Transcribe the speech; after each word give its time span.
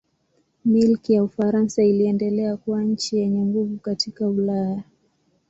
Milki 0.65 1.13
ya 1.13 1.23
Ufaransa 1.23 1.83
iliendelea 1.83 2.57
kuwa 2.57 2.83
nchi 2.83 3.17
yenye 3.17 3.45
nguvu 3.45 3.77
katika 3.77 4.27
Ulaya. 4.27 4.83